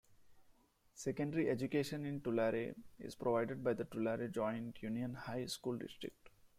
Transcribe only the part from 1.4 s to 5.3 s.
education in Tulare is provided by the Tulare Joint Union